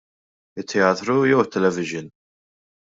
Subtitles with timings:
[0.59, 2.07] It-teatru jew it-televixin?